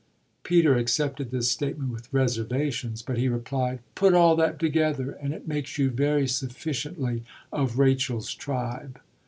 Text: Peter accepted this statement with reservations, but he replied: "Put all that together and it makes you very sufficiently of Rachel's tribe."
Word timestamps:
Peter 0.41 0.75
accepted 0.77 1.29
this 1.29 1.51
statement 1.51 1.91
with 1.91 2.11
reservations, 2.11 3.03
but 3.03 3.19
he 3.19 3.29
replied: 3.29 3.77
"Put 3.93 4.15
all 4.15 4.35
that 4.37 4.57
together 4.57 5.11
and 5.11 5.31
it 5.31 5.47
makes 5.47 5.77
you 5.77 5.91
very 5.91 6.27
sufficiently 6.27 7.21
of 7.53 7.77
Rachel's 7.77 8.33
tribe." 8.33 8.99